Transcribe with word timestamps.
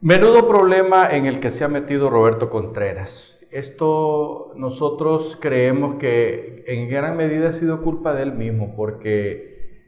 Menudo 0.00 0.46
problema 0.46 1.08
en 1.10 1.26
el 1.26 1.40
que 1.40 1.50
se 1.50 1.64
ha 1.64 1.68
metido 1.68 2.08
Roberto 2.08 2.50
Contreras. 2.50 3.36
Esto 3.50 4.52
nosotros 4.54 5.36
creemos 5.40 5.96
que 5.96 6.62
en 6.68 6.88
gran 6.88 7.16
medida 7.16 7.48
ha 7.48 7.52
sido 7.54 7.82
culpa 7.82 8.14
de 8.14 8.22
él 8.22 8.32
mismo 8.32 8.76
porque 8.76 9.82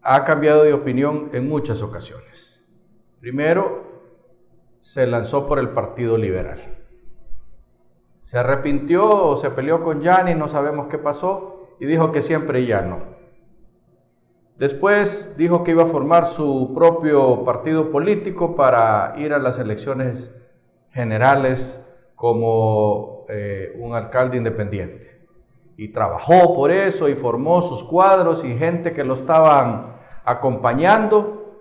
ha 0.00 0.24
cambiado 0.24 0.62
de 0.62 0.74
opinión 0.74 1.30
en 1.32 1.48
muchas 1.48 1.82
ocasiones. 1.82 2.60
Primero, 3.18 3.82
se 4.80 5.08
lanzó 5.08 5.48
por 5.48 5.58
el 5.58 5.70
Partido 5.70 6.16
Liberal. 6.16 6.78
Se 8.22 8.38
arrepintió 8.38 9.08
o 9.08 9.38
se 9.38 9.50
peleó 9.50 9.82
con 9.82 10.02
Yanni, 10.02 10.36
no 10.36 10.48
sabemos 10.48 10.86
qué 10.86 10.98
pasó, 10.98 11.74
y 11.80 11.86
dijo 11.86 12.12
que 12.12 12.22
siempre 12.22 12.64
ya 12.64 12.82
no. 12.82 13.17
Después 14.58 15.36
dijo 15.38 15.62
que 15.62 15.70
iba 15.70 15.84
a 15.84 15.86
formar 15.86 16.30
su 16.30 16.72
propio 16.74 17.44
partido 17.44 17.92
político 17.92 18.56
para 18.56 19.14
ir 19.16 19.32
a 19.32 19.38
las 19.38 19.56
elecciones 19.60 20.34
generales 20.90 21.80
como 22.16 23.24
eh, 23.28 23.72
un 23.78 23.94
alcalde 23.94 24.36
independiente. 24.36 25.20
Y 25.76 25.92
trabajó 25.92 26.56
por 26.56 26.72
eso 26.72 27.08
y 27.08 27.14
formó 27.14 27.62
sus 27.62 27.84
cuadros 27.84 28.44
y 28.44 28.58
gente 28.58 28.94
que 28.94 29.04
lo 29.04 29.14
estaban 29.14 29.94
acompañando. 30.24 31.54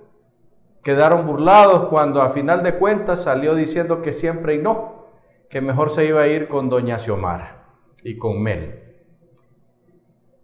Quedaron 0.83 1.27
burlados 1.27 1.89
cuando 1.89 2.23
a 2.23 2.31
final 2.31 2.63
de 2.63 2.79
cuentas 2.79 3.21
salió 3.21 3.53
diciendo 3.53 4.01
que 4.01 4.13
siempre 4.13 4.55
y 4.55 4.57
no, 4.57 5.05
que 5.51 5.61
mejor 5.61 5.91
se 5.91 6.03
iba 6.03 6.21
a 6.21 6.27
ir 6.27 6.47
con 6.47 6.67
doña 6.67 6.97
Xiomara 6.97 7.63
y 8.01 8.17
con 8.17 8.41
Mel. 8.41 8.95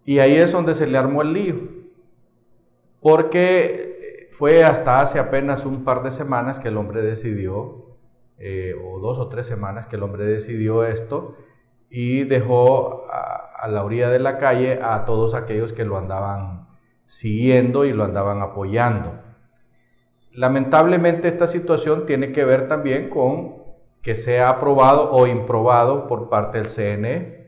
Y 0.06 0.20
ahí 0.20 0.36
es 0.36 0.52
donde 0.52 0.76
se 0.76 0.86
le 0.86 1.00
armó 1.00 1.24
el 1.24 1.34
lío 1.34 1.83
porque 3.04 4.30
fue 4.38 4.64
hasta 4.64 5.02
hace 5.02 5.20
apenas 5.20 5.66
un 5.66 5.84
par 5.84 6.02
de 6.04 6.12
semanas 6.12 6.60
que 6.60 6.70
el 6.70 6.78
hombre 6.78 7.02
decidió, 7.02 7.98
eh, 8.40 8.74
o 8.82 9.00
dos 9.00 9.20
o 9.20 9.28
tres 9.28 9.46
semanas 9.46 9.88
que 9.88 9.98
el 9.98 10.04
hombre 10.04 10.24
decidió 10.24 10.86
esto 10.86 11.36
y 11.90 12.24
dejó 12.24 13.06
a, 13.12 13.68
la 13.68 13.84
orilla 13.84 14.10
de 14.10 14.20
la 14.20 14.38
calle 14.38 14.80
a 14.82 15.06
todos 15.06 15.36
aquellos 15.36 15.72
que 15.74 15.86
lo 15.86 15.98
andaban 15.98 16.68
siguiendo 17.08 17.86
y 17.86 17.94
lo 17.94 18.04
andaban 18.04 18.42
apoyando. 18.42 19.22
Lamentablemente 20.32 21.28
esta 21.28 21.48
situación 21.48 22.06
tiene 22.06 22.32
que 22.32 22.44
ver 22.44 22.68
también 22.68 23.10
con 23.10 23.64
que 24.02 24.16
sea 24.16 24.50
aprobado 24.50 25.12
o 25.12 25.28
improbado 25.28 26.08
por 26.08 26.30
parte 26.30 26.58
del 26.58 26.70
CNE 26.70 27.43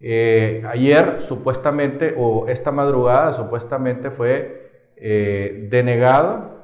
eh, 0.00 0.62
ayer 0.68 1.22
supuestamente, 1.22 2.14
o 2.16 2.46
esta 2.48 2.70
madrugada 2.70 3.34
supuestamente 3.34 4.10
fue 4.10 4.70
eh, 4.96 5.66
denegada 5.70 6.54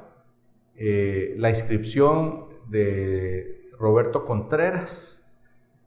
eh, 0.77 1.35
la 1.37 1.49
inscripción 1.49 2.45
de 2.69 3.69
Roberto 3.77 4.25
Contreras 4.25 5.21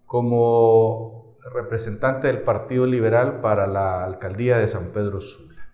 como 0.04 1.36
representante 1.54 2.26
del 2.26 2.42
Partido 2.42 2.86
Liberal 2.86 3.40
para 3.40 3.66
la 3.66 4.04
alcaldía 4.04 4.58
de 4.58 4.68
San 4.68 4.92
Pedro 4.92 5.20
Sula. 5.22 5.70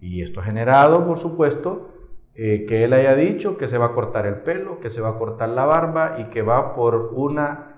Y 0.00 0.22
esto 0.22 0.40
ha 0.40 0.44
generado, 0.44 1.06
por 1.06 1.18
supuesto, 1.18 1.92
que 2.34 2.84
él 2.84 2.92
haya 2.92 3.14
dicho 3.14 3.56
que 3.56 3.66
se 3.66 3.78
va 3.78 3.86
a 3.86 3.92
cortar 3.92 4.26
el 4.26 4.42
pelo, 4.42 4.78
que 4.78 4.90
se 4.90 5.00
va 5.00 5.10
a 5.10 5.18
cortar 5.18 5.48
la 5.48 5.64
barba 5.64 6.16
y 6.18 6.24
que 6.24 6.42
va 6.42 6.74
por 6.74 7.12
una 7.14 7.75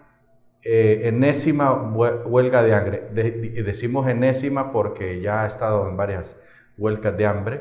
eh, 0.63 1.03
enésima 1.05 1.73
huelga 1.73 2.63
de 2.63 2.75
hambre. 2.75 3.03
decimos 3.65 4.09
enésima 4.09 4.73
porque 4.73 5.21
ya 5.21 5.45
ha 5.45 5.47
estado 5.47 5.89
en 5.89 5.97
varias 5.97 6.37
huelgas 6.77 7.17
de 7.17 7.27
hambre, 7.27 7.61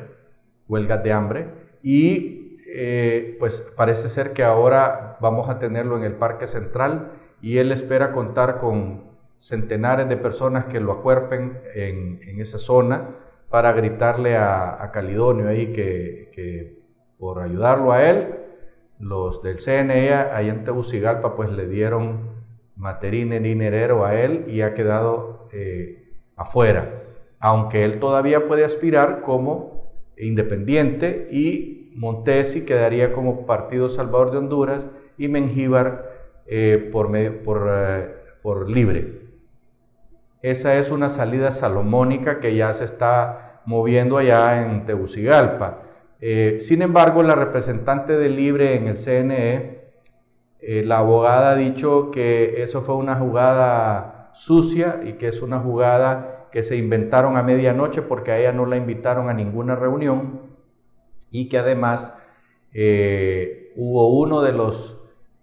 huelgas 0.68 1.02
de 1.02 1.12
hambre, 1.12 1.46
y 1.82 2.58
eh, 2.70 3.36
pues 3.38 3.72
parece 3.76 4.08
ser 4.08 4.32
que 4.32 4.44
ahora 4.44 5.16
vamos 5.20 5.48
a 5.48 5.58
tenerlo 5.58 5.96
en 5.96 6.04
el 6.04 6.14
Parque 6.14 6.46
Central 6.46 7.12
y 7.40 7.58
él 7.58 7.72
espera 7.72 8.12
contar 8.12 8.58
con 8.58 9.04
centenares 9.40 10.08
de 10.08 10.16
personas 10.16 10.66
que 10.66 10.80
lo 10.80 10.92
acuerpen 10.92 11.58
en, 11.74 12.40
esa 12.40 12.58
zona 12.58 13.08
para 13.48 13.72
gritarle 13.72 14.36
a, 14.36 14.90
Calidonio 14.92 15.48
ahí 15.48 15.72
que, 15.72 16.78
por 17.18 17.40
ayudarlo 17.40 17.92
a 17.92 18.08
él, 18.08 18.34
los 19.00 19.42
del 19.42 19.58
CNE 19.58 20.12
ahí 20.12 20.48
en 20.48 20.64
Tegucigalpa 20.64 21.36
pues 21.36 21.50
le 21.50 21.68
dieron 21.68 22.37
Materine 22.78 23.40
dinerero 23.40 24.06
a 24.06 24.14
él 24.14 24.44
y 24.46 24.60
ha 24.62 24.72
quedado 24.72 25.48
eh, 25.52 26.14
afuera, 26.36 27.02
aunque 27.40 27.84
él 27.84 27.98
todavía 27.98 28.46
puede 28.46 28.64
aspirar 28.64 29.22
como 29.22 29.92
independiente 30.16 31.28
y 31.32 31.90
Montesi 31.96 32.64
quedaría 32.64 33.12
como 33.12 33.46
Partido 33.46 33.88
Salvador 33.88 34.30
de 34.30 34.38
Honduras 34.38 34.86
y 35.18 35.26
Mengíbar 35.26 36.04
eh, 36.46 36.88
por, 36.92 37.10
por, 37.42 37.68
eh, 37.68 38.14
por 38.42 38.70
libre. 38.70 39.22
Esa 40.40 40.78
es 40.78 40.92
una 40.92 41.10
salida 41.10 41.50
salomónica 41.50 42.38
que 42.38 42.54
ya 42.54 42.74
se 42.74 42.84
está 42.84 43.60
moviendo 43.66 44.18
allá 44.18 44.62
en 44.62 44.86
Tegucigalpa. 44.86 45.82
sin 46.60 46.82
embargo, 46.82 47.24
la 47.24 47.34
representante 47.34 48.16
de 48.16 48.28
Libre 48.28 48.76
en 48.76 48.86
el 48.86 48.98
CNE 48.98 49.77
eh, 50.60 50.82
la 50.84 50.98
abogada 50.98 51.52
ha 51.52 51.56
dicho 51.56 52.10
que 52.10 52.62
eso 52.62 52.82
fue 52.82 52.96
una 52.96 53.16
jugada 53.16 54.30
sucia 54.34 55.00
y 55.04 55.14
que 55.14 55.28
es 55.28 55.40
una 55.40 55.60
jugada 55.60 56.48
que 56.50 56.62
se 56.62 56.76
inventaron 56.76 57.36
a 57.36 57.42
medianoche 57.42 58.02
porque 58.02 58.32
a 58.32 58.38
ella 58.38 58.52
no 58.52 58.66
la 58.66 58.76
invitaron 58.76 59.28
a 59.28 59.34
ninguna 59.34 59.76
reunión 59.76 60.40
y 61.30 61.48
que 61.48 61.58
además 61.58 62.12
eh, 62.72 63.72
hubo 63.76 64.18
uno 64.18 64.42
de 64.42 64.52
los 64.52 64.96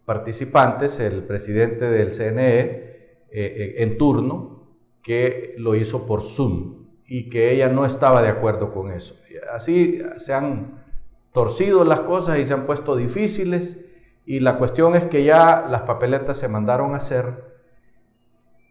participantes, 0.06 1.00
el 1.00 1.24
presidente 1.24 1.86
del 1.86 2.14
CNE, 2.14 2.86
eh, 3.32 3.76
en 3.78 3.98
turno, 3.98 4.64
que 5.02 5.56
lo 5.58 5.76
hizo 5.76 6.06
por 6.08 6.24
Zoom 6.24 6.86
y 7.08 7.30
que 7.30 7.54
ella 7.54 7.70
no 7.70 7.86
estaba 7.86 8.22
de 8.22 8.30
acuerdo 8.30 8.74
con 8.74 8.92
eso. 8.92 9.16
Así 9.54 10.02
se 10.18 10.34
han 10.34 10.84
torcido 11.32 11.84
las 11.86 12.02
cosas 12.02 12.40
y 12.40 12.46
se 12.46 12.54
han 12.54 12.66
puesto 12.66 12.96
difíciles 12.96 13.85
y 14.26 14.40
la 14.40 14.58
cuestión 14.58 14.96
es 14.96 15.06
que 15.06 15.24
ya 15.24 15.68
las 15.70 15.84
papeletas 15.84 16.38
se 16.38 16.48
mandaron 16.48 16.94
a 16.94 16.98
hacer 16.98 17.56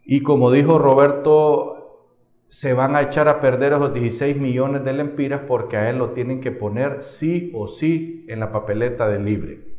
y 0.05 0.21
como 0.21 0.51
dijo 0.51 0.77
Roberto, 0.77 2.11
se 2.47 2.73
van 2.73 2.95
a 2.95 3.01
echar 3.01 3.27
a 3.27 3.41
perder 3.41 3.73
esos 3.73 3.93
16 3.93 4.37
millones 4.37 4.85
de 4.85 4.93
lempiras 4.93 5.41
porque 5.47 5.77
a 5.77 5.89
él 5.89 5.97
lo 5.97 6.11
tienen 6.11 6.41
que 6.41 6.51
poner 6.51 7.03
sí 7.03 7.51
o 7.55 7.67
sí 7.67 8.23
en 8.27 8.39
la 8.39 8.51
papeleta 8.51 9.07
de 9.07 9.19
libre. 9.19 9.75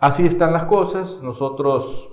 Así 0.00 0.26
están 0.26 0.52
las 0.52 0.64
cosas. 0.64 1.20
Nosotros, 1.22 2.10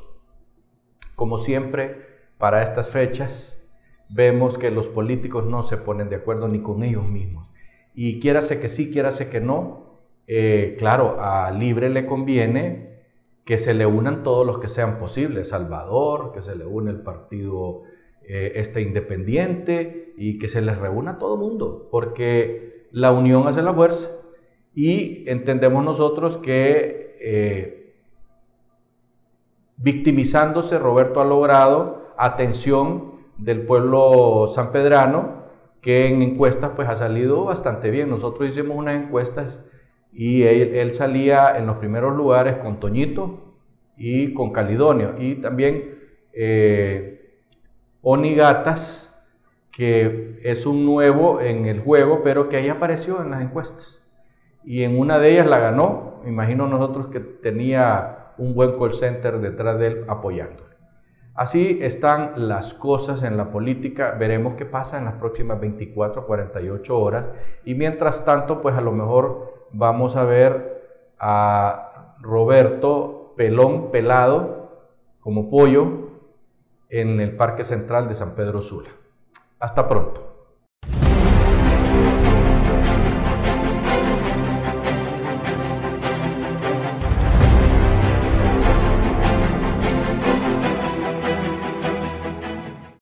como 1.16 1.40
siempre, 1.40 2.06
para 2.38 2.62
estas 2.62 2.90
fechas, 2.90 3.60
vemos 4.08 4.60
que 4.60 4.70
los 4.70 4.88
políticos 4.88 5.46
no 5.46 5.64
se 5.64 5.78
ponen 5.78 6.10
de 6.10 6.18
acuerdo 6.18 6.48
ni 6.48 6.62
con 6.62 6.84
ellos 6.84 7.08
mismos. 7.08 7.48
Y 7.96 8.20
quiérase 8.20 8.60
que 8.60 8.70
sí, 8.70 8.92
quiérase 8.92 9.30
que 9.30 9.42
no, 9.42 9.87
eh, 10.28 10.76
claro, 10.78 11.18
a 11.22 11.50
Libre 11.52 11.90
le 11.90 12.06
conviene 12.06 12.88
que 13.46 13.60
se 13.60 13.74
le 13.74 13.86
unan 13.86 14.24
todos 14.24 14.46
los 14.46 14.60
que 14.60 14.68
sean 14.68 15.00
posibles, 15.00 15.50
Salvador, 15.50 16.34
que 16.34 16.42
se 16.42 16.56
le 16.56 16.66
une 16.66 16.92
el 16.92 17.00
partido 17.00 17.84
eh, 18.28 18.54
este 18.56 18.82
independiente 18.82 20.14
y 20.18 20.38
que 20.38 20.50
se 20.50 20.62
les 20.62 20.78
reúna 20.78 21.18
todo 21.18 21.36
el 21.36 21.40
mundo, 21.40 21.88
porque 21.90 22.88
la 22.92 23.14
unión 23.14 23.48
hace 23.48 23.62
la 23.62 23.74
fuerza 23.74 24.10
y 24.76 25.24
entendemos 25.30 25.84
nosotros 25.86 26.38
que 26.38 27.16
eh, 27.22 27.96
victimizándose 29.78 30.78
Roberto 30.78 31.22
ha 31.22 31.26
logrado 31.26 32.12
atención 32.18 33.14
del 33.38 33.62
pueblo 33.62 34.52
sanpedrano 34.54 35.46
que 35.82 36.08
en 36.08 36.22
encuestas 36.22 36.72
pues 36.76 36.90
ha 36.90 36.98
salido 36.98 37.46
bastante 37.46 37.92
bien. 37.92 38.10
Nosotros 38.10 38.50
hicimos 38.50 38.76
unas 38.76 39.02
encuestas 39.02 39.58
y 40.14 40.44
él, 40.44 40.94
salía 40.96 41.58
en 41.58 41.68
los 41.68 41.78
primeros 41.78 42.16
lugares 42.16 42.58
con 42.58 42.80
Toñito 42.80 43.56
y 43.98 44.34
con 44.34 44.52
Calidonio. 44.52 45.16
Y 45.20 45.36
también 45.36 46.00
eh, 46.34 47.14
Onigatas 48.02 49.08
que 49.78 50.40
es 50.44 50.66
un 50.66 50.86
nuevo 50.86 51.40
en 51.40 51.66
el 51.68 51.82
juego 51.82 52.24
pero 52.24 52.50
que 52.50 52.58
ahí 52.58 52.68
apareció 52.68 53.22
en 53.22 53.30
las 53.30 53.42
encuestas. 53.44 54.02
Y 54.64 54.84
en 54.84 54.98
una 54.98 55.20
de 55.20 55.34
ellas 55.34 55.46
la 55.46 55.60
ganó. 55.60 56.24
Imagino 56.26 56.68
nosotros 56.68 57.08
que 57.08 57.20
tenía 57.20 58.34
un 58.40 58.56
buen 58.56 58.78
call 58.78 58.96
center 58.96 59.40
detrás 59.40 59.78
de 59.78 59.88
él 59.88 60.06
apoyándole. 60.08 60.76
Así 61.36 61.78
están 61.84 62.48
las 62.48 62.74
cosas 62.74 63.22
en 63.22 63.38
la 63.38 63.52
política. 63.52 64.16
Veremos 64.20 64.56
qué 64.56 64.66
pasa 64.66 64.98
en 64.98 65.06
las 65.06 65.14
próximas 65.14 65.60
24 65.62 66.26
48 66.26 67.00
horas. 67.00 67.26
Y 67.64 67.76
mientras 67.76 68.26
tanto 68.26 68.64
pues 68.64 68.76
a 68.76 68.82
lo 68.82 68.92
mejor 68.92 69.47
vamos 69.72 70.16
a 70.16 70.24
ver 70.24 71.06
a 71.20 72.16
Roberto 72.20 73.34
Pelón 73.36 73.92
Pelado 73.92 74.72
como 75.20 75.50
pollo 75.50 76.10
en 76.90 77.20
el 77.20 77.36
Parque 77.36 77.66
Central 77.66 78.08
de 78.08 78.16
San 78.16 78.36
Pedro 78.36 78.62
Sula. 78.62 78.90
Hasta 79.60 79.88
pronto. 79.88 80.27